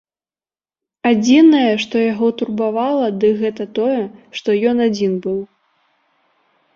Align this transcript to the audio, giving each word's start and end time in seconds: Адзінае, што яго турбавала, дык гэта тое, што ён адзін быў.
Адзінае, 1.09 1.67
што 1.83 1.95
яго 2.13 2.27
турбавала, 2.39 3.07
дык 3.23 3.33
гэта 3.43 3.63
тое, 3.81 3.99
што 4.39 4.49
ён 4.73 4.77
адзін 4.87 5.13
быў. 5.27 5.37